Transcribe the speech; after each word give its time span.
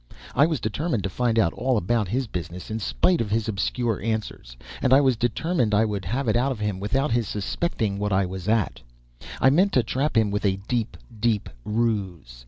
I 0.33 0.47
was 0.47 0.59
determined 0.59 1.03
to 1.03 1.11
find 1.11 1.37
out 1.37 1.53
all 1.53 1.77
about 1.77 2.07
his 2.07 2.25
business 2.25 2.71
in 2.71 2.79
spite 2.79 3.21
of 3.21 3.29
his 3.29 3.47
obscure 3.47 4.01
answers 4.01 4.57
and 4.81 4.93
I 4.95 4.99
was 4.99 5.15
determined 5.15 5.75
I 5.75 5.85
would 5.85 6.05
have 6.05 6.27
it 6.27 6.35
out 6.35 6.51
of 6.51 6.57
him 6.57 6.79
without 6.79 7.11
his 7.11 7.27
suspecting 7.27 7.99
what 7.99 8.11
I 8.11 8.25
was 8.25 8.47
at. 8.49 8.81
I 9.39 9.51
meant 9.51 9.73
to 9.73 9.83
trap 9.83 10.17
him 10.17 10.31
with 10.31 10.43
a 10.43 10.55
deep, 10.67 10.97
deep 11.19 11.49
ruse. 11.65 12.39